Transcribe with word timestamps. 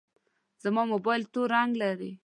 زما 0.63 0.83
موبایل 0.93 1.23
تور 1.33 1.47
رنګ 1.55 1.71
لري. 1.81 2.11